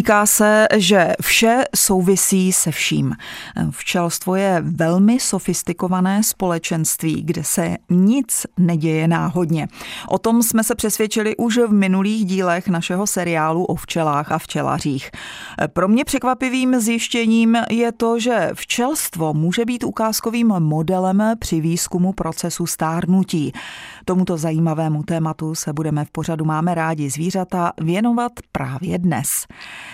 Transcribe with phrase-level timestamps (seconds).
[0.00, 3.14] Říká se, že vše souvisí se vším.
[3.70, 9.68] Včelstvo je velmi sofistikované společenství, kde se nic neděje náhodně.
[10.08, 15.10] O tom jsme se přesvědčili už v minulých dílech našeho seriálu o včelách a včelařích.
[15.72, 22.66] Pro mě překvapivým zjištěním je to, že včelstvo může být ukázkovým modelem při výzkumu procesu
[22.66, 23.52] stárnutí.
[24.04, 29.46] Tomuto zajímavému tématu se budeme v pořadu Máme rádi zvířata věnovat právě dnes.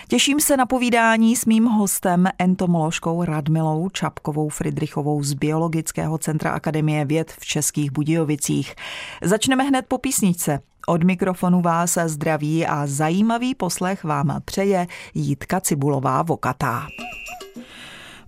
[0.07, 7.05] Těším se na povídání s mým hostem, entomoložkou Radmilou Čapkovou Fridrichovou z Biologického centra Akademie
[7.05, 8.75] věd v Českých Budějovicích.
[9.23, 10.59] Začneme hned po písničce.
[10.87, 16.87] Od mikrofonu vás zdraví a zajímavý poslech vám přeje Jitka Cibulová Vokatá.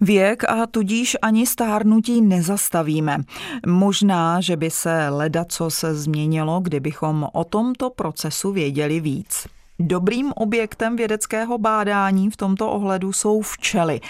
[0.01, 3.17] Věk a tudíž ani stárnutí nezastavíme.
[3.67, 9.47] Možná, že by se leda co se změnilo, kdybychom o tomto procesu věděli víc.
[9.81, 14.01] Dobrým objektem vědeckého bádání v tomto ohledu jsou včely.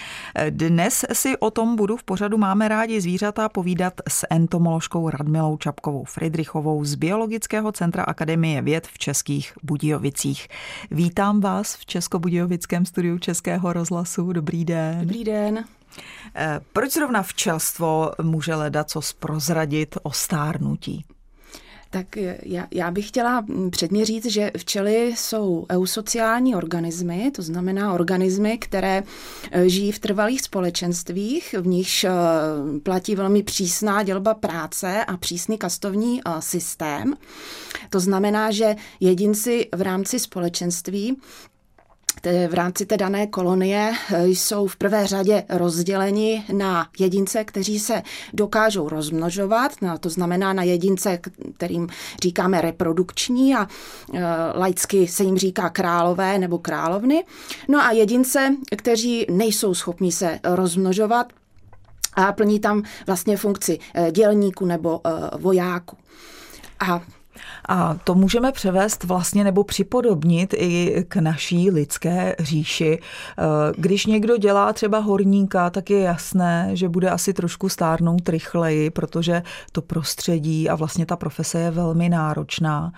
[0.50, 6.04] Dnes si o tom budu v pořadu Máme rádi zvířata povídat s entomoložkou Radmilou Čapkovou
[6.04, 10.48] Friedrichovou z Biologického centra Akademie věd v Českých Budějovicích.
[10.90, 14.32] Vítám vás v Českobudějovickém studiu Českého rozhlasu.
[14.32, 15.00] Dobrý den.
[15.00, 15.64] Dobrý den.
[16.34, 21.04] Eh, proč zrovna včelstvo může ledat co prozradit o stárnutí?
[21.92, 28.58] Tak já, já bych chtěla předně říct, že včely jsou eusociální organismy, to znamená organismy,
[28.58, 29.02] které
[29.50, 32.10] eh, žijí v trvalých společenstvích, v nichž eh,
[32.82, 37.14] platí velmi přísná dělba práce a přísný kastovní systém.
[37.90, 41.16] To znamená, že jedinci v rámci společenství
[42.48, 48.02] v rámci té dané kolonie eh, jsou v prvé řadě rozděleni na jedince, kteří se
[48.32, 51.18] dokážou rozmnožovat, no, to znamená na jedince,
[51.56, 51.88] kterým
[52.22, 53.68] říkáme reprodukční a
[54.14, 54.24] e,
[54.58, 57.24] laicky se jim říká králové nebo královny.
[57.68, 61.32] No a jedince, kteří nejsou schopni se rozmnožovat
[62.14, 65.96] a plní tam vlastně funkci eh, dělníku nebo e, vojáku.
[66.80, 67.02] A
[67.68, 72.98] a to můžeme převést vlastně nebo připodobnit i k naší lidské říši.
[72.98, 73.42] Eh,
[73.76, 79.42] když někdo dělá třeba horníka, tak je jasné, že bude asi trošku stárnout rychleji, protože
[79.72, 82.92] to prostředí a vlastně ta profese je velmi náročná.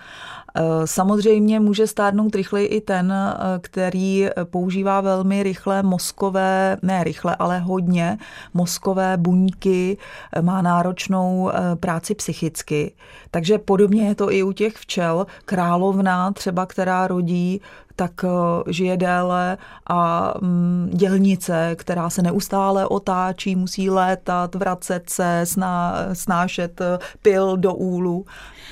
[0.55, 7.35] Eh, samozřejmě může stárnout rychleji i ten, eh, který používá velmi rychle mozkové, ne rychle,
[7.35, 8.17] ale hodně
[8.53, 9.97] mozkové buňky,
[10.41, 12.93] má náročnou práci psychicky.
[13.31, 15.27] Takže podobně je to i u těch včel.
[15.45, 17.61] Královna třeba, která rodí,
[17.95, 18.27] tak eh,
[18.71, 26.81] žije déle a mm, dělnice, která se neustále otáčí, musí létat, vracet se, sná, snášet
[26.81, 28.25] eh, pil do úlu.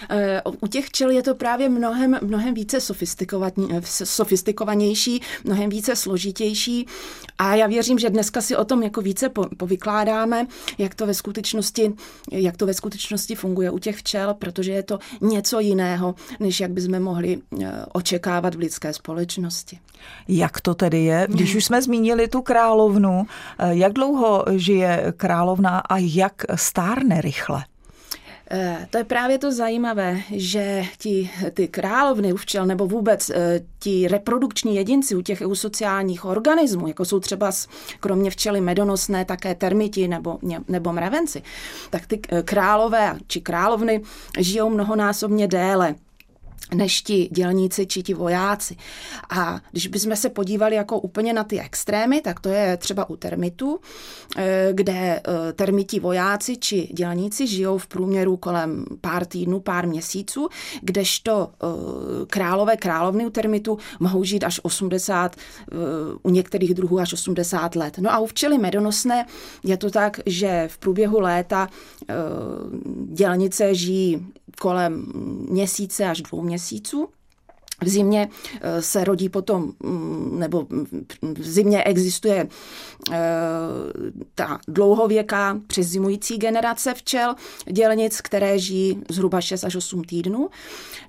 [0.09, 2.79] Eh, u těch včel je to právě mnohem, mnohem více
[4.03, 6.87] sofistikovanější, mnohem více složitější
[7.37, 11.93] a já věřím, že dneska si o tom jako více povykládáme, jak to ve skutečnosti,
[12.31, 16.71] jak to ve skutečnosti funguje u těch včel, protože je to něco jiného, než jak
[16.71, 17.41] bychom mohli
[17.93, 19.79] očekávat v lidské společnosti společnosti.
[20.27, 21.27] Jak to tedy je?
[21.29, 23.25] Když už jsme zmínili tu královnu,
[23.59, 27.63] eh, jak dlouho žije královna a jak stárne rychle?
[28.53, 33.61] Eh, to je právě to zajímavé, že ti, ty královny u včel nebo vůbec eh,
[33.79, 37.51] ti reprodukční jedinci u těch eusociálních organismů, jako jsou třeba
[37.99, 41.43] kromě včely medonosné také termiti nebo, nebo mravenci,
[41.89, 44.01] tak ty králové či královny
[44.39, 45.95] žijou mnohonásobně déle
[46.73, 48.75] než ti dělníci či ti vojáci.
[49.29, 53.15] A když bychom se podívali jako úplně na ty extrémy, tak to je třeba u
[53.15, 53.79] termitů,
[54.37, 60.49] eh, kde eh, termiti vojáci či dělníci žijou v průměru kolem pár týdnů, pár měsíců,
[60.81, 61.67] kdežto eh,
[62.27, 65.35] králové královny u termitu mohou žít až 80,
[66.23, 67.97] u některých druhů až 80 let.
[67.97, 69.25] No a u včely medonosné
[69.63, 71.69] je to tak, že v průběhu léta
[73.05, 75.05] dělnice žijí kolem
[75.49, 77.09] měsíce až dvou měsíců.
[77.83, 78.29] V zimě
[78.61, 80.67] eh, se rodí potom, mm, nebo
[81.21, 82.47] v zimě existuje
[83.11, 83.17] eh,
[84.35, 87.35] ta dlouhověká přezimující generace včel,
[87.71, 90.49] dělnic, které žijí zhruba 6 až 8 týdnů.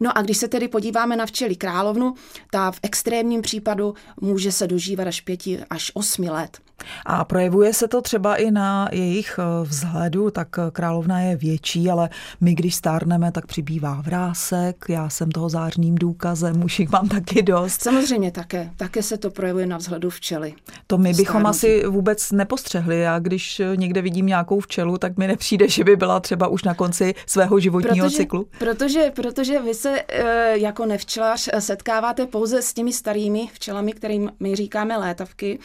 [0.00, 2.14] No a když se tedy podíváme na včely královnu,
[2.50, 5.40] ta v extrémním případu může se dožívat až 5
[5.70, 6.58] až 8 let.
[7.06, 12.08] A projevuje se to třeba i na jejich eh, vzhledu, tak královna je větší, ale
[12.40, 14.84] my, když stárneme, tak přibývá vrásek.
[14.88, 17.82] Já jsem toho zářným důkazem potom už jich mám taky dost.
[17.82, 18.70] Samozřejmě také.
[18.76, 20.54] Také se to projevuje na vzhledu včely.
[20.86, 21.48] To my bychom Stárnutí.
[21.48, 23.00] asi vůbec nepostřehli.
[23.00, 26.74] Já když někde vidím nějakou včelu, tak mi nepřijde, že by byla třeba už na
[26.74, 28.46] konci svého životního protože, cyklu.
[28.58, 34.56] Protože, protože vy se e, jako nevčelař setkáváte pouze s těmi starými včelami, kterým my
[34.56, 35.58] říkáme létavky.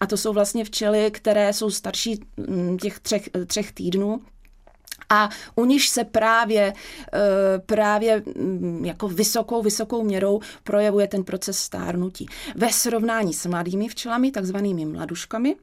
[0.00, 4.20] A to jsou vlastně včely, které jsou starší mm, těch třech, třech týdnů,
[5.14, 6.72] a u nich se právě,
[7.12, 12.26] eh, právě mm, jako vysokou, vysokou měrou projevuje ten proces stárnutí.
[12.54, 15.56] Ve srovnání s mladými včelami, takzvanými mladuškami,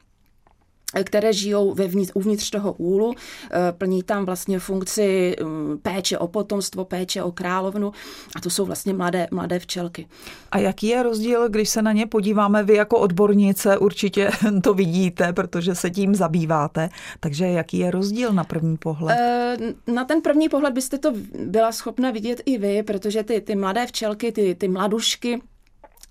[1.04, 3.14] které žijou vevnitř, uvnitř toho úlu,
[3.52, 7.92] eh, plní tam vlastně funkci mm, péče o potomstvo, péče o královnu
[8.36, 10.08] a to jsou vlastně mladé, mladé včelky.
[10.52, 12.64] A jaký je rozdíl, když se na ně podíváme?
[12.64, 14.30] Vy jako odbornice určitě
[14.64, 16.90] to vidíte, protože se tím zabýváte.
[17.20, 19.18] Takže jaký je rozdíl na první pohled?
[19.20, 19.58] Eh,
[19.88, 21.14] na ten první pohled byste to
[21.46, 25.42] byla schopna vidět i vy, protože ty, ty mladé včelky, ty, ty mladušky,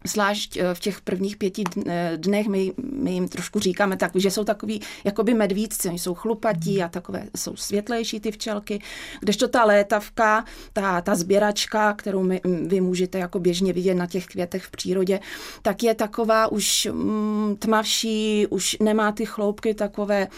[0.04, 4.30] Zvlášť eh, v těch prvních pěti eh, dnech my, my jim trošku říkáme tak, že
[4.30, 8.82] jsou takový jakoby medvídci, oni jsou chlupatí a takové jsou světlejší ty včelky,
[9.20, 14.26] kdežto ta létavka, ta, ta sběračka, kterou my, vy můžete jako běžně vidět na těch
[14.26, 15.20] květech v přírodě,
[15.62, 20.28] tak je taková už mm, tmavší, už nemá ty chloupky takové,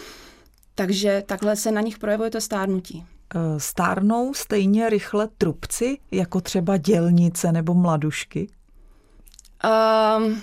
[0.74, 3.04] takže takhle se na nich projevuje to stárnutí.
[3.34, 8.48] Eh, stárnou stejně rychle trubci, jako třeba dělnice nebo mladušky?
[9.64, 10.42] Um,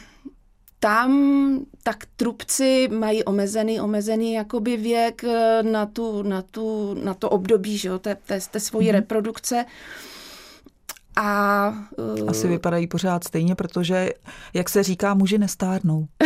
[0.79, 7.29] tam tak trubci mají omezený, omezený jakoby věk eh, na, tu, na, tu, na to
[7.29, 8.93] období, že jo, té, té, té svojí mm-hmm.
[8.93, 9.65] reprodukce.
[11.15, 11.73] A,
[12.21, 12.29] uh...
[12.29, 14.09] Asi vypadají pořád stejně, protože,
[14.53, 16.07] jak se říká, muži nestárnou.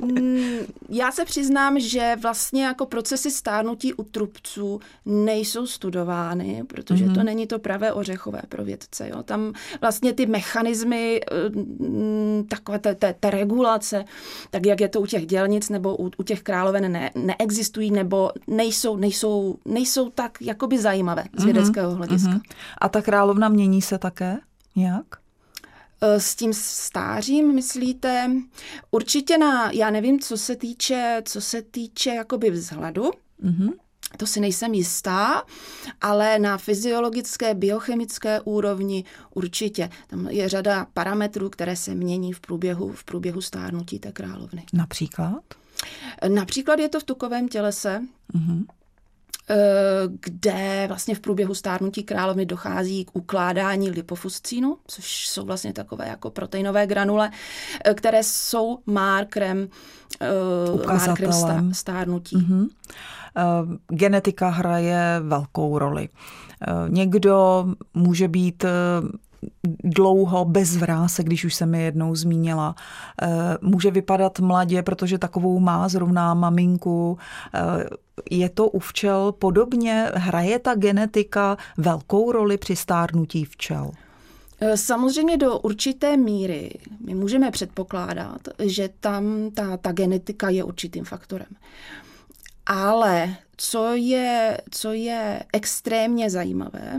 [0.00, 7.14] Mm, já se přiznám, že vlastně jako procesy stárnutí u trubců nejsou studovány, protože mm-hmm.
[7.14, 7.26] to mhm.
[7.26, 9.08] není to pravé ořechové pro vědce.
[9.08, 9.22] Jo.
[9.22, 11.20] Tam vlastně ty mechanismy,
[11.78, 14.04] mm, takové té, té, té regulace,
[14.50, 18.30] tak jak je to u těch dělnic nebo u, u těch královen, ne, neexistují nebo
[18.46, 21.52] nejsou, nejsou, nejsou tak jakoby zajímavé z mhm.
[21.52, 22.30] vědeckého hlediska.
[22.30, 22.54] Mm-hmm.
[22.78, 24.38] A ta královna mění se také
[24.76, 25.27] nějak?
[26.00, 28.30] Eh, s tím stářím, myslíte?
[28.90, 33.10] Určitě na, já nevím, co se týče, co se týče jakoby vzhledu,
[33.44, 33.72] mm-hmm.
[34.16, 35.42] To si nejsem jistá,
[36.00, 39.04] ale na fyziologické, biochemické úrovni
[39.34, 39.90] určitě.
[40.06, 44.64] Tam je řada parametrů, které se mění v průběhu, v průběhu stárnutí té královny.
[44.72, 45.42] Například?
[46.28, 48.02] Například je to v tukovém tělese.
[48.34, 48.64] Mm-hmm.
[49.50, 49.56] Eh,
[50.20, 56.30] kde vlastně v průběhu stárnutí královny dochází k ukládání lipofuscínu, což jsou vlastně takové jako
[56.30, 57.30] proteinové granule,
[57.84, 59.68] eh, které jsou markrem,
[60.20, 62.36] eh, markrem stárnutí.
[62.36, 62.68] Mm-hmm.
[63.88, 66.08] Genetika hraje velkou roli.
[66.88, 68.64] Někdo může být
[69.84, 72.74] dlouho bez vráse, když už jsem je jednou zmínila.
[73.62, 77.18] Může vypadat mladě, protože takovou má zrovna maminku.
[78.30, 80.10] Je to u včel podobně?
[80.14, 83.90] Hraje ta genetika velkou roli při stárnutí včel?
[84.60, 86.70] E, samozřejmě do určité míry
[87.06, 91.48] my můžeme předpokládat, že tam ta, ta genetika je určitým faktorem.
[92.66, 96.96] Ale co je, co je extrémně zajímavé,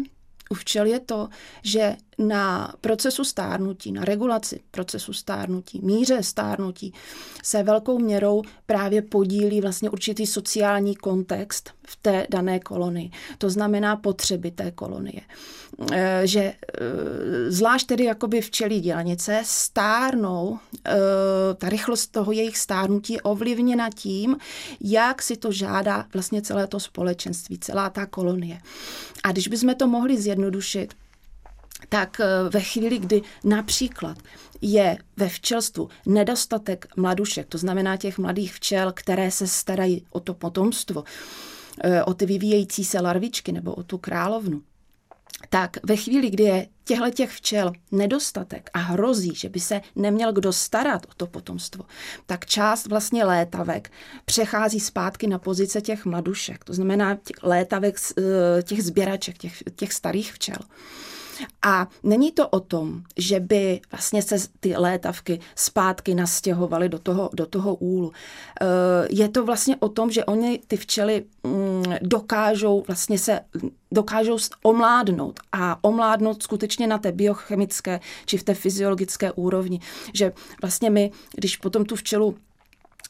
[0.49, 1.29] u včel je to,
[1.63, 6.93] že na procesu stárnutí, na regulaci procesu stárnutí, míře stárnutí
[7.43, 13.11] se velkou měrou právě podílí vlastně určitý sociální kontext v té dané kolonii.
[13.38, 15.21] To znamená potřeby té kolonie.
[15.91, 16.55] E, že e,
[17.51, 20.91] zvlášť tedy jakoby včelí dělnice stárnou, e,
[21.55, 24.38] ta rychlost toho jejich stárnutí je ovlivněna tím,
[24.81, 28.61] jak si to žádá vlastně celé to společenství, celá ta kolonie.
[29.23, 30.93] A když bychom to mohli zjednodušit,
[31.89, 34.17] tak eh, ve chvíli, kdy například
[34.62, 40.33] je ve včelstvu nedostatek mladušek, to znamená těch mladých včel, které se starají o to
[40.33, 41.03] potomstvo,
[41.83, 44.62] eh, o ty vyvíjející se larvičky nebo o tu královnu,
[45.50, 50.33] tak ve chvíli, kdy je těchto těch včel nedostatek a hrozí, že by se neměl
[50.33, 51.86] kdo starat o to potomstvo,
[52.25, 53.91] tak část vlastně létavek
[54.25, 59.93] přechází zpátky na pozice těch mladušek, to znamená těch létavek eh, těch sběraček, těch, těch
[59.93, 60.57] starých včel.
[61.62, 67.29] A není to o tom, že by vlastně se ty létavky zpátky nastěhovaly do toho,
[67.34, 68.12] do toho úlu.
[68.62, 68.65] Eh,
[69.10, 73.39] je to vlastně o tom, že oni, ty včely, mm, dokážou vlastně se
[73.91, 79.79] dokážou omládnout a omládnout skutečně na té biochemické či v té fyziologické úrovni.
[80.13, 80.31] Že
[80.62, 82.36] vlastně my, když potom tu včelu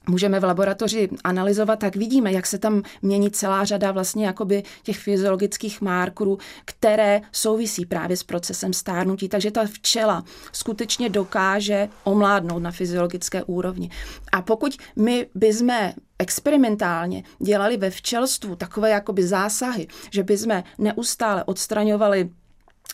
[0.09, 4.99] můžeme v laboratoři analyzovat, tak vidíme, jak se tam mění celá řada vlastně jakoby těch
[4.99, 9.29] fyziologických markerů, které souvisí právě s procesem stárnutí.
[9.29, 13.89] Takže ta včela skutečně dokáže omládnout na fyziologické úrovni.
[14.31, 22.29] A pokud my bychom experimentálně dělali ve včelstvu takové jakoby zásahy, že bychom neustále odstraňovali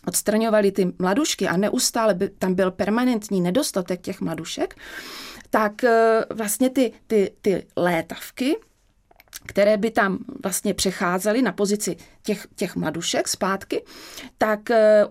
[0.07, 4.75] odstraňovali ty mladušky a neustále by tam byl permanentní nedostatek těch mladušek,
[5.55, 8.57] tak eh, vlastně ty, ty, ty létavky,
[9.45, 13.83] které by tam vlastně přecházely na pozici těch, těch mladušek zpátky,
[14.37, 15.05] tak eh,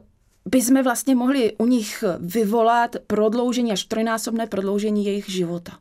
[0.46, 5.78] by jsme vlastně mohli u nich vyvolat prodloužení až trojnásobné prodloužení jejich života.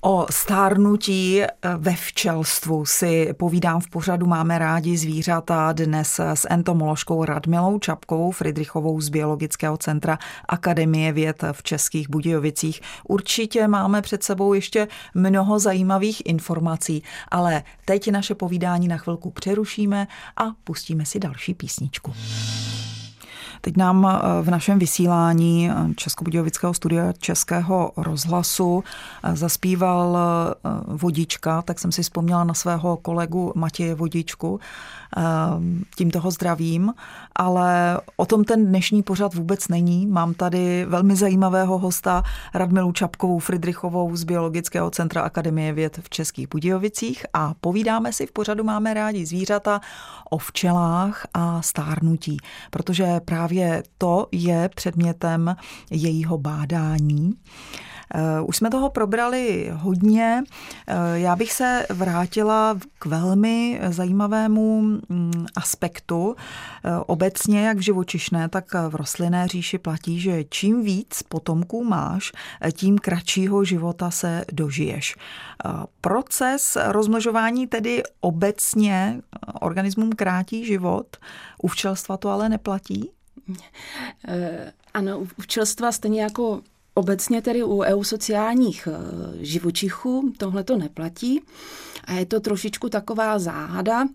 [0.00, 7.24] O stárnutí eh, ve včelstvu si povídám v pořadu Máme rádi zvířata dnes s entomoložkou
[7.24, 12.80] Radmilou Čapkovou Friedrichovou z Biologického centra Akademie věd v Českých Budějovicích.
[13.08, 20.06] Určitě máme před sebou ještě mnoho zajímavých informací, ale teď naše povídání na chvilku přerušíme
[20.36, 22.14] a pustíme si další písničku.
[23.60, 28.84] Teď nám eh, v našem vysílání eh, Českobudějovického studia Českého rozhlasu
[29.22, 30.18] eh, zaspíval
[30.86, 34.60] Vodička, tak jsem si vzpomněla na svého kolegu Matěje Vodičku,
[35.96, 36.94] tím toho zdravím,
[37.36, 40.06] ale o tom ten dnešní pořad vůbec není.
[40.06, 42.22] Mám tady velmi zajímavého hosta
[42.54, 48.32] Radmilu Čapkovou Friedrichovou z Biologického centra Akademie věd v Českých Budějovicích a povídáme si v
[48.32, 49.80] pořadu Máme rádi zvířata
[50.30, 52.36] o včelách a stárnutí,
[52.70, 53.47] protože právě
[53.98, 55.56] to je předmětem
[55.90, 57.34] jejího bádání.
[58.14, 60.42] Eh, už jsme toho probrali hodně.
[60.86, 66.36] Eh, já bych se vrátila k velmi zajímavému mm, aspektu.
[66.84, 72.32] Eh, obecně, jak v živočišné, tak v rostlinné říši platí, že čím víc potomků máš,
[72.72, 75.16] tím kratšího života se dožiješ.
[76.00, 79.20] Proces rozmnožování tedy obecně
[79.60, 81.16] organismům krátí život,
[81.62, 83.10] u včelstva to ale neplatí?
[84.94, 86.60] Ano, u včelstva stejně jako
[86.98, 91.40] Obecně tedy u EU sociálních eh, živočichů tohle to neplatí
[92.04, 94.08] a je to trošičku taková záhada,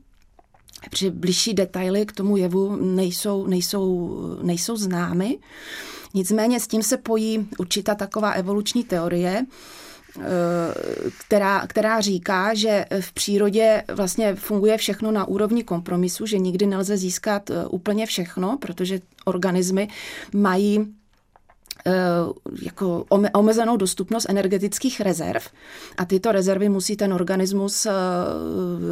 [0.90, 5.38] protože bližší detaily k tomu jevu nejsou, nejsou, nejsou známy.
[6.13, 9.46] Nicméně s tím se pojí určitá taková evoluční teorie, eh,
[11.20, 16.98] která, která říká, že v přírodě vlastně funguje všechno na úrovni kompromisu, že nikdy nelze
[16.98, 19.88] získat eh, úplně všechno, protože organismy
[20.34, 20.93] mají
[21.86, 21.91] Eh,
[22.62, 25.43] jako omezenou dostupnost energetických rezerv
[25.98, 27.91] a tyto rezervy musí ten organismus eh,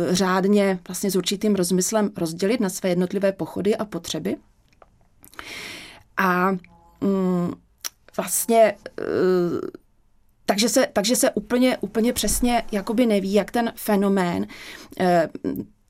[0.10, 4.36] řádně vlastně s určitým rozmyslem rozdělit na své jednotlivé pochody a potřeby.
[6.18, 6.52] A
[7.02, 7.54] mm,
[8.18, 9.04] vlastně eh,
[10.52, 14.48] takže se, takže se úplně, úplně přesně jakoby neví, jak ten fenomén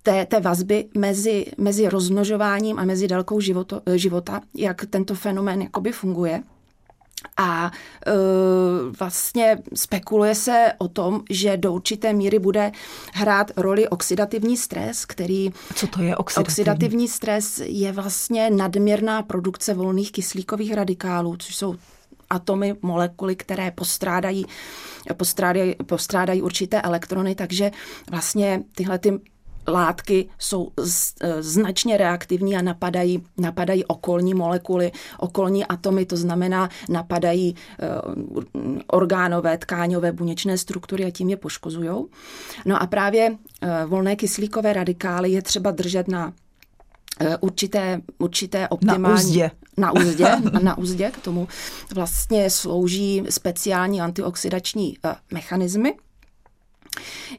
[0.04, 5.92] té, té vazby mezi, mezi rozmnožováním a mezi délkou životo, života, jak tento fenomén jakoby
[5.92, 6.44] funguje.
[7.38, 7.72] A
[8.08, 8.12] e,
[9.00, 12.72] vlastně spekuluje se o tom, že do určité míry bude
[13.14, 15.50] hrát roli oxidativní stres, který...
[15.76, 16.52] Co to je oxidativní?
[16.52, 21.76] Oxidativní stres je vlastně nadměrná produkce volných kyslíkových radikálů, což jsou
[22.32, 24.46] atomy, molekuly, které postrádají,
[25.18, 27.72] postrádají, postrádají určité elektrony, takže
[28.10, 29.20] vlastně tyhle ty
[29.68, 30.72] látky jsou
[31.40, 37.56] značně reaktivní a napadají, napadají okolní molekuly, okolní atomy, to znamená napadají e,
[38.88, 42.06] orgánové, tkáňové, buněčné struktury a tím je poškozují.
[42.66, 46.34] No a právě e, volné kyslíkové radikály je třeba držet na
[47.40, 49.04] určité, určité optimální...
[49.04, 49.52] Na úzdě.
[49.78, 51.48] Na úzdě, na úzdě, k tomu
[51.96, 54.98] vlastně slouží speciální antioxidační
[55.32, 55.94] mechanismy.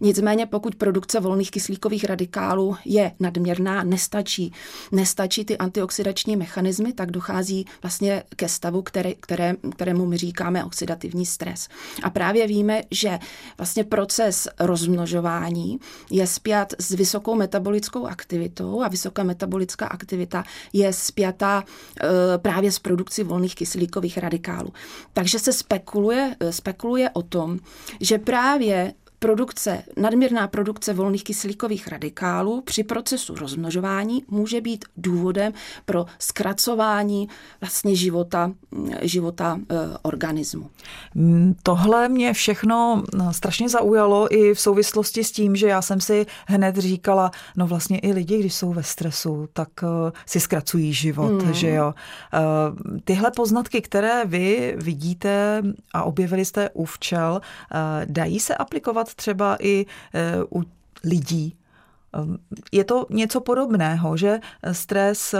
[0.00, 4.52] Nicméně pokud produkce volných kyslíkových radikálů je nadměrná, nestačí,
[4.92, 11.26] nestačí ty antioxidační mechanismy, tak dochází vlastně ke stavu, který, které, kterému my říkáme oxidativní
[11.26, 11.68] stres.
[12.02, 13.18] A právě víme, že
[13.58, 15.80] vlastně proces rozmnožování
[16.10, 22.78] je spjat s vysokou metabolickou aktivitou a vysoká metabolická aktivita je spjata e, právě s
[22.78, 24.72] produkcí volných kyslíkových radikálů.
[25.12, 27.58] Takže se spekuluje, spekuluje o tom,
[28.00, 35.52] že právě produkce, nadměrná produkce volných kyslíkových radikálů při procesu rozmnožování může být důvodem
[35.84, 37.28] pro zkracování
[37.60, 38.52] vlastně života,
[39.02, 40.70] života e, organismu.
[41.14, 46.00] Mm, tohle mě všechno no, strašně zaujalo i v souvislosti s tím, že já jsem
[46.00, 49.88] si hned říkala, no vlastně i lidi, když jsou ve stresu, tak uh,
[50.26, 51.52] si zkracují život, mm.
[51.52, 51.94] že jo.
[51.94, 55.62] Uh, tyhle poznatky, které vy vidíte
[55.94, 57.40] a objevili jste u včel,
[58.04, 59.86] dají se aplikovat třeba i
[60.50, 60.64] uh, u
[61.04, 61.56] lidí,
[62.72, 64.40] je to něco podobného, že
[64.72, 65.34] stres,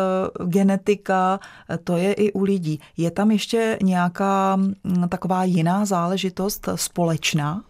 [0.47, 1.41] genetika,
[1.85, 2.81] to je i u lidí.
[2.97, 7.65] Je tam ještě nějaká mm, taková jiná záležitost společná?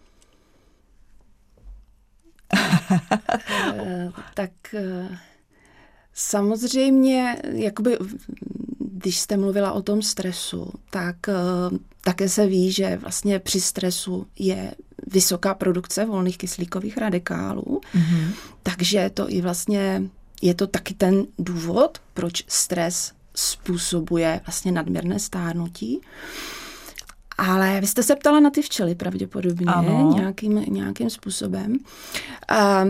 [4.33, 4.51] Tak
[6.13, 7.97] samozřejmě, jakoby,
[8.79, 11.15] když jste mluvila o tom stresu, tak
[12.01, 14.73] také se ví, že vlastně při stresu je
[15.07, 18.27] vysoká produkce volných kyslíkových radikálů, mm-hmm.
[18.63, 20.03] takže to i vlastně
[20.41, 26.01] je to taky ten důvod, proč stres způsobuje vlastně nadměrné stárnutí.
[27.37, 30.13] Ale vy jste se ptala na ty včely pravděpodobně ano.
[30.15, 31.77] Nějakým, nějakým způsobem.
[32.47, 32.85] A,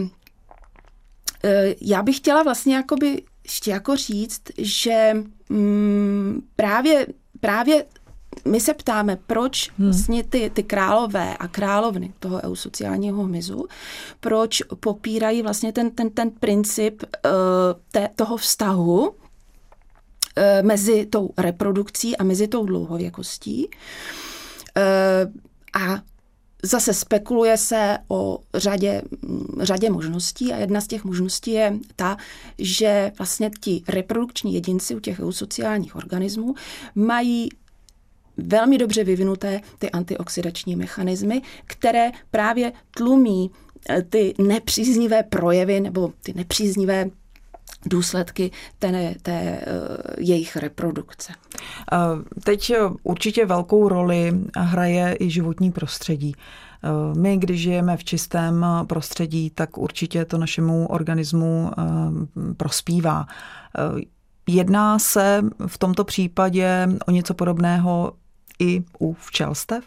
[1.43, 5.13] e, já bych chtěla vlastně jakoby ještě jako říct, že
[5.49, 7.07] mm, právě,
[7.39, 7.85] právě
[8.45, 9.87] my se ptáme, proč hmm.
[9.87, 13.67] vlastně ty, ty králové a královny toho eusociálního hmyzu,
[14.19, 17.31] proč popírají vlastně ten, ten, ten princip uh,
[17.91, 19.15] té, toho vztahu uh,
[20.61, 23.67] mezi tou reprodukcí a mezi tou dlouhověkostí.
[23.67, 26.01] Uh, a
[26.63, 29.01] zase spekuluje se o řadě,
[29.59, 32.17] řadě možností a jedna z těch možností je ta,
[32.57, 36.55] že vlastně ti reprodukční jedinci u těch eusociálních organismů
[36.95, 37.49] mají
[38.37, 43.51] velmi dobře vyvinuté ty antioxidační mechanismy, které právě tlumí
[43.89, 47.09] eh, ty nepříznivé projevy nebo ty nepříznivé
[47.85, 49.65] důsledky té, té
[50.17, 51.33] jejich reprodukce.
[52.43, 52.73] Teď
[53.03, 56.35] určitě velkou roli hraje i životní prostředí.
[57.17, 61.71] My, když žijeme v čistém prostředí, tak určitě to našemu organismu
[62.57, 63.25] prospívá.
[64.47, 68.13] Jedná se v tomto případě o něco podobného
[68.59, 69.83] i u včelstev?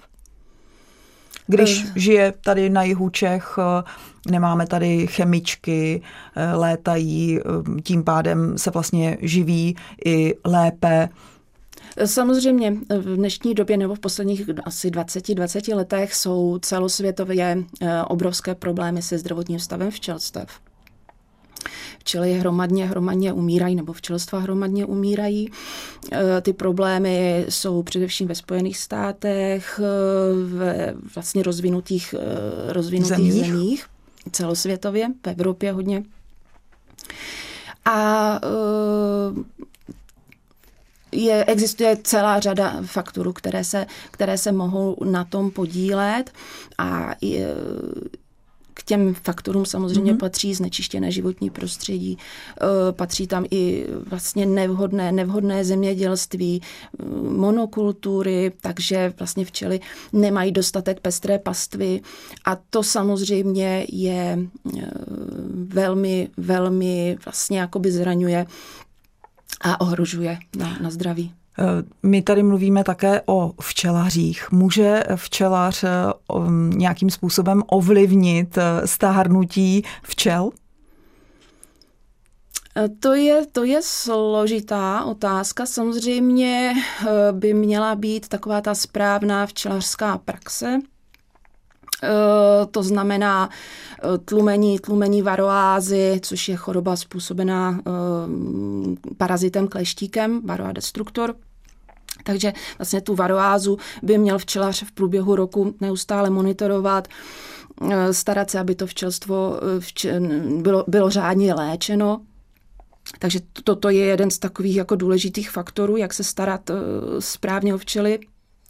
[1.47, 1.91] Když uh.
[1.97, 3.83] žije tady na jihu Čech, eh,
[4.31, 6.03] nemáme tady chemičky,
[6.37, 7.41] eh, létají,
[7.83, 11.09] tím pádem se vlastně živí i lépe.
[12.05, 17.65] Samozřejmě v dnešní době nebo v posledních asi 20-20 letech jsou celosvětově
[18.07, 20.47] obrovské problémy se zdravotním stavem včelstev
[21.99, 25.51] včely hromadně, hromadně umírají, nebo včelstva hromadně umírají.
[26.13, 29.83] E, ty problémy jsou především ve Spojených státech, e,
[30.35, 33.47] v vlastně rozvinutých, e, rozvinutých zemích.
[33.47, 33.87] zemích,
[34.33, 36.03] celosvětově, v Evropě hodně.
[37.85, 38.41] A
[41.13, 46.31] je, existuje celá řada faktorů, které se, které se mohou na tom podílet
[46.79, 47.55] a je,
[48.79, 50.19] k těm faktorům samozřejmě mm-hmm.
[50.19, 59.13] patří znečištěné životní prostředí, e, patří tam i vlastně nevhodné, nevhodné zemědělství, e, monokultury, takže
[59.19, 59.81] vlastně včely
[60.13, 62.01] nemají dostatek pestré pastvy
[62.45, 64.39] a to samozřejmě je
[64.79, 64.91] e,
[65.55, 68.47] velmi, velmi vlastně jakoby zraňuje
[69.61, 71.33] a ohrožuje na, na zdraví.
[71.59, 71.65] Eh,
[72.03, 74.53] my tady mluvíme také o včelařích.
[74.53, 75.89] Může včelař eh,
[76.69, 80.51] nějakým způsobem ovlivnit eh, stárnutí včel?
[83.01, 85.67] To je, to je složitá otázka.
[85.67, 86.75] Samozřejmě
[87.33, 90.79] by měla být taková ta správná včelařská praxe,
[92.71, 93.51] to znamená
[94.25, 97.81] tlumení, tlumení varoázy, což je choroba způsobená
[99.17, 101.35] parazitem kleštíkem, varoa destruktor.
[102.25, 107.09] Takže vlastně tu varoázu by měl včelař v průběhu roku neustále monitorovat,
[107.91, 110.21] eh, starat se, aby to včelstvo eh, vče,
[110.61, 112.21] bylo, bylo řádně léčeno.
[113.19, 116.75] Takže toto je jeden z takových jako důležitých faktorů, jak se starat eh,
[117.19, 118.19] správně o včely,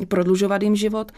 [0.09, 1.13] prodlužovat jim život.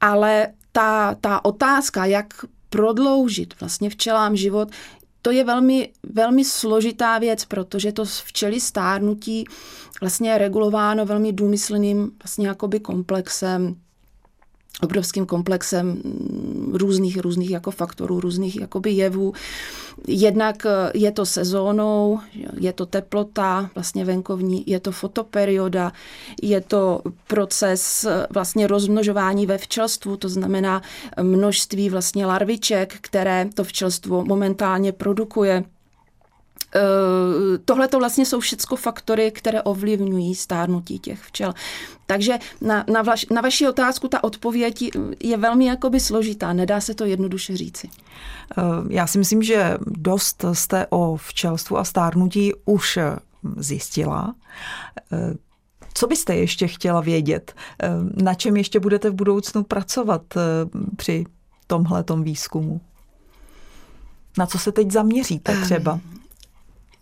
[0.00, 2.26] Ale ta, ta otázka, jak
[2.68, 4.68] prodloužit vlastně včelám život,
[5.22, 9.44] to je velmi, velmi složitá věc, protože to včely stárnutí
[10.00, 13.76] vlastně je regulováno velmi důmyslným vlastně jakoby komplexem
[14.80, 16.02] obrovským komplexem
[16.72, 19.32] různých, různých jako faktorů, různých jakoby jevů.
[20.06, 22.20] Jednak eh, je to sezónou,
[22.60, 25.92] je to teplota vlastně venkovní, je to fotoperioda,
[26.42, 30.82] je to proces eh, vlastně rozmnožování ve včelstvu, to znamená
[31.22, 35.64] množství vlastně larviček, které to včelstvo momentálně produkuje.
[36.74, 41.54] Eh, tohle to vlastně jsou všechno faktory, které ovlivňují stárnutí těch včel.
[42.06, 44.84] Takže na, na, vaš, na vaši otázku ta odpověď
[45.20, 47.88] je velmi jakoby složitá, nedá se to jednoduše říci.
[48.58, 52.98] Eh, já si myslím, že dost jste o včelstvu a stárnutí už
[53.56, 54.34] zjistila.
[55.12, 55.34] Eh,
[55.94, 57.54] co byste ještě chtěla vědět?
[58.22, 60.22] Na čem ještě budete v budoucnu pracovat
[60.96, 61.24] při
[61.66, 62.80] tomhletom výzkumu?
[64.38, 66.00] Na co se teď zaměříte třeba?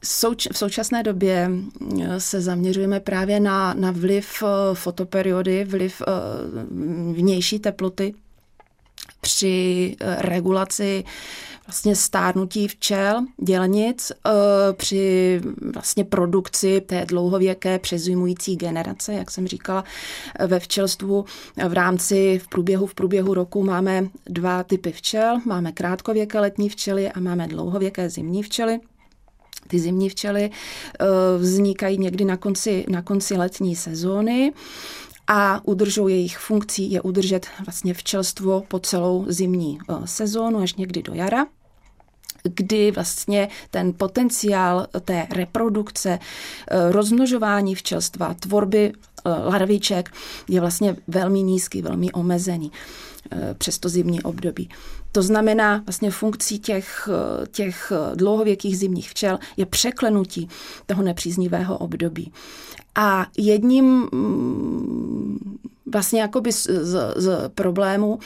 [0.04, 1.50] Souč- v současné době
[2.18, 6.12] se zaměřujeme právě na, na vliv eh, fotoperiody, vliv eh,
[7.12, 8.14] vnější teploty
[9.20, 11.04] při regulaci
[11.66, 14.12] vlastně stárnutí včel, dělnic,
[14.72, 15.40] při
[15.74, 19.84] vlastně produkci té dlouhověké přezimující generace, jak jsem říkala,
[20.46, 21.24] ve včelstvu
[21.68, 27.12] v rámci v průběhu v průběhu roku máme dva typy včel, máme krátkověké letní včely
[27.12, 28.80] a máme dlouhověké zimní včely.
[29.68, 31.06] Ty zimní včely eh,
[31.38, 34.52] vznikají někdy na konci, na konci letní sezóny
[35.26, 41.02] a udržou jejich funkcí je udržet vlastně včelstvo po celou zimní eh, sezónu až někdy
[41.02, 41.46] do jara
[42.42, 48.92] kdy vlastně ten potenciál té reprodukce, eh, rozmnožování včelstva, tvorby
[49.24, 50.14] larviček
[50.48, 52.72] je vlastně velmi nízký, velmi omezený
[53.58, 54.68] přes to zimní období.
[55.12, 57.08] To znamená, vlastně funkcí těch,
[57.50, 60.48] těch dlouhověkých zimních včel je překlenutí
[60.86, 62.32] toho nepříznivého období.
[62.94, 65.58] A jedním mm,
[65.92, 68.18] vlastně jakoby z, z, z problémů,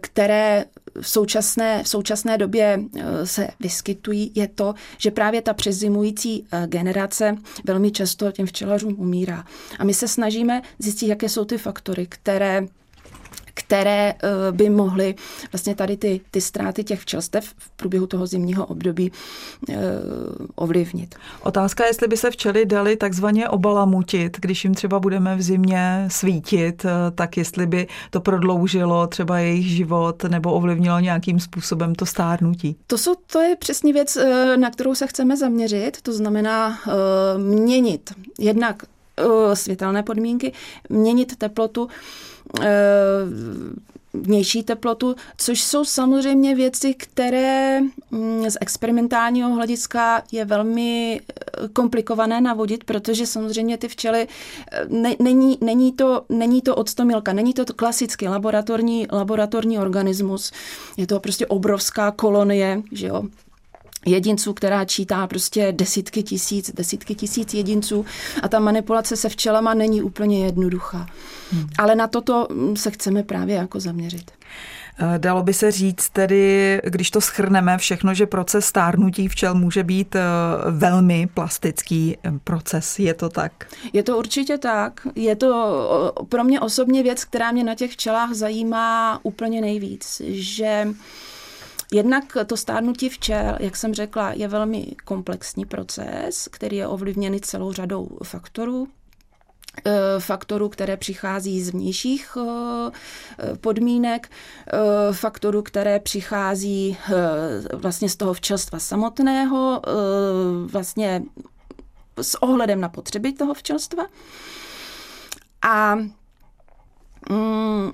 [0.00, 0.64] které
[1.00, 6.66] v současné, v současné době eh, se vyskytují, je to, že právě ta přezimující eh,
[6.66, 9.44] generace velmi často těm včelařům umírá.
[9.78, 12.66] A my se snažíme zjistit, jaké jsou ty faktory, které
[13.56, 15.14] které eh, by mohly
[15.52, 19.12] vlastně tady ty, ty ztráty těch včelstev v průběhu toho zimního období
[19.70, 19.74] eh,
[20.54, 21.14] ovlivnit.
[21.42, 26.08] Otázka je, jestli by se včely dali takzvaně obalamutit, když jim třeba budeme v zimě
[26.08, 32.06] svítit, eh, tak jestli by to prodloužilo třeba jejich život nebo ovlivnilo nějakým způsobem to
[32.06, 32.76] stárnutí.
[32.86, 34.18] To, jsou, to je přesně věc,
[34.56, 36.78] na kterou se chceme zaměřit, to znamená
[37.36, 38.82] měnit jednak
[39.54, 40.52] světelné podmínky,
[40.88, 41.88] měnit teplotu,
[44.22, 47.80] vnější teplotu, což jsou samozřejmě věci, které
[48.10, 54.28] mm, z experimentálního hlediska je velmi eh, komplikované navodit, protože samozřejmě ty včely,
[54.72, 60.52] eh, ne, není, není, to, není to odstomilka, není to klasický laboratorní, laboratorní organismus,
[60.96, 63.22] je to prostě obrovská kolonie, že jo,
[64.06, 68.04] jedinců, která čítá prostě desítky tisíc, desítky tisíc jedinců
[68.42, 71.06] a ta manipulace se včelama není úplně jednoduchá.
[71.52, 71.68] Hmm.
[71.78, 74.30] Ale na toto mm, se chceme právě jako zaměřit.
[74.98, 79.84] Eh, dalo by se říct tedy, když to schrneme všechno, že proces stárnutí včel může
[79.84, 80.20] být eh,
[80.70, 82.98] velmi plastický eh, proces.
[82.98, 83.66] Je to tak?
[83.92, 85.06] Je to určitě tak.
[85.14, 90.88] Je to pro mě osobně věc, která mě na těch včelách zajímá úplně nejvíc, že
[91.92, 97.72] Jednak to stárnutí včel, jak jsem řekla, je velmi komplexní proces, který je ovlivněný celou
[97.72, 98.88] řadou faktorů
[99.84, 104.30] eh, faktorů, které přichází z vnějších eh, podmínek,
[104.66, 106.96] eh, faktorů, které přichází
[107.72, 109.82] vlastně z toho včelstva samotného,
[110.72, 111.22] vlastně
[112.22, 114.06] s ohledem na potřeby toho včelstva.
[115.62, 115.94] A
[117.30, 117.92] mm,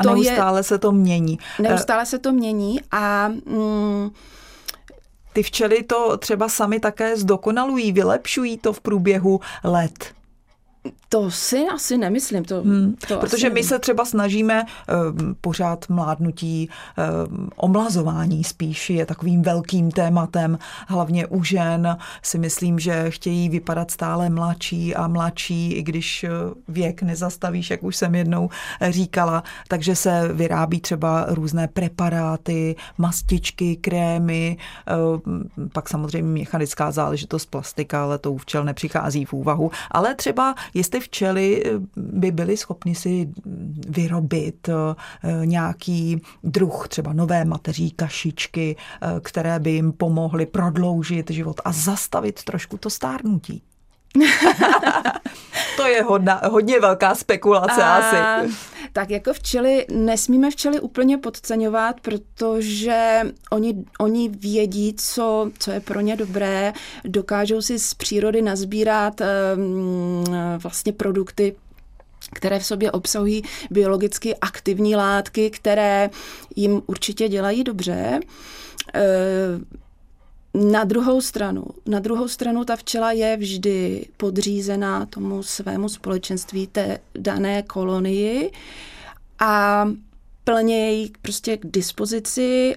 [0.00, 1.38] a to neustále je, se to mění.
[1.58, 4.10] Neustále se to mění a mm,
[5.32, 10.14] ty včely to třeba sami také zdokonalují, vylepšují to v průběhu let.
[11.12, 12.44] To si asi nemyslím.
[12.44, 16.68] To, hmm, to protože my se třeba snažíme uh, pořád mládnutí,
[17.28, 21.98] uh, omlazování spíš je takovým velkým tématem, hlavně u žen.
[22.22, 26.26] Si myslím, že chtějí vypadat stále mladší a mladší, i když
[26.68, 28.50] věk nezastavíš, jak už jsem jednou
[28.90, 34.56] říkala, takže se vyrábí třeba různé preparáty, mastičky, krémy,
[35.14, 40.54] uh, pak samozřejmě mechanická záležitost plastika, ale to u včel nepřichází v úvahu, ale třeba
[40.74, 43.28] jestli včely eh, by byly schopny si
[43.88, 51.60] vyrobit eh, nějaký druh třeba nové mateří kašičky, eh, které by jim pomohly prodloužit život
[51.64, 53.62] a zastavit trošku to stárnutí.
[55.76, 58.52] to je hodna, hodně velká spekulace a, asi.
[58.92, 63.20] Tak jako včely, nesmíme včely úplně podceňovat, protože
[63.50, 66.72] oni, oni vědí, co, co je pro ně dobré,
[67.04, 70.24] dokážou si z přírody nazbírat um,
[70.58, 71.56] vlastně produkty,
[72.34, 76.10] které v sobě obsahují biologicky aktivní látky, které
[76.56, 78.20] jim určitě dělají dobře.
[80.54, 86.98] Na druhou stranu, na druhou stranu ta včela je vždy podřízená tomu svému společenství, té
[87.14, 88.52] dané kolonii
[89.38, 89.84] a
[90.44, 92.76] plně její prostě k dispozici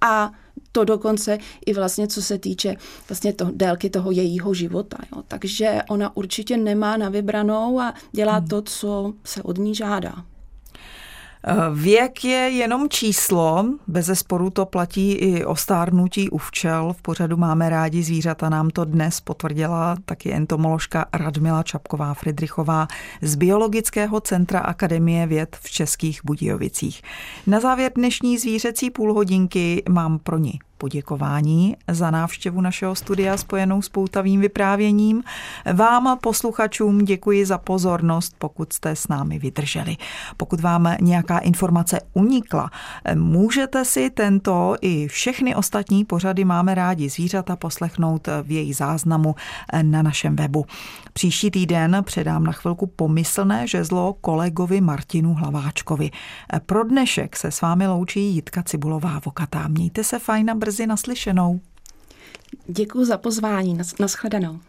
[0.00, 0.32] a
[0.72, 2.76] to dokonce i vlastně, co se týče
[3.08, 4.98] vlastně to, délky toho jejího života.
[5.12, 5.22] Jo.
[5.28, 8.48] Takže ona určitě nemá na vybranou a dělá hmm.
[8.48, 10.24] to, co se od ní žádá.
[11.74, 16.94] Věk je jenom číslo, bez zesporu to platí i o stárnutí u včel.
[16.98, 22.86] V pořadu máme rádi zvířata, nám to dnes potvrdila taky entomoložka Radmila Čapková Friedrichová
[23.22, 27.02] z Biologického centra Akademie věd v Českých Budějovicích.
[27.46, 33.88] Na závěr dnešní zvířecí půlhodinky mám pro ní poděkování za návštěvu našeho studia spojenou s
[33.88, 35.22] poutavým vyprávěním.
[35.72, 39.96] Vám, posluchačům, děkuji za pozornost, pokud jste s námi vydrželi.
[40.36, 42.70] Pokud vám nějaká informace unikla,
[43.14, 49.34] můžete si tento i všechny ostatní pořady Máme rádi zvířata poslechnout v jejich záznamu
[49.82, 50.66] na našem webu.
[51.12, 56.10] Příští týden předám na chvilku pomyslné žezlo kolegovi Martinu Hlaváčkovi.
[56.66, 59.68] Pro dnešek se s vámi loučí Jitka Cibulová Vokatá.
[59.68, 61.60] Mějte se fajn a brzy naslyšenou.
[62.66, 63.78] Děkuji za pozvání.
[63.78, 64.60] Nas- naschledanou.